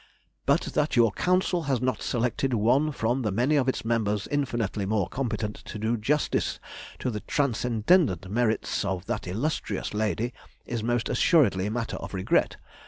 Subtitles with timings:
[0.47, 4.87] But that your Council has not selected one from the many of its members infinitely
[4.87, 6.59] more competent to do justice
[6.97, 10.33] to the transcendent merits of that illustrious lady
[10.65, 12.57] is most assuredly matter of regret.